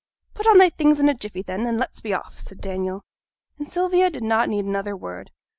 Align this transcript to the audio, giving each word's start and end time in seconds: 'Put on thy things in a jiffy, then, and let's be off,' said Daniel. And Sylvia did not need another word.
'Put 0.33 0.47
on 0.47 0.57
thy 0.57 0.71
things 0.71 0.99
in 0.99 1.07
a 1.09 1.13
jiffy, 1.13 1.43
then, 1.43 1.63
and 1.67 1.77
let's 1.77 2.01
be 2.01 2.11
off,' 2.11 2.39
said 2.39 2.59
Daniel. 2.59 3.03
And 3.59 3.69
Sylvia 3.69 4.09
did 4.09 4.23
not 4.23 4.49
need 4.49 4.65
another 4.65 4.97
word. 4.97 5.29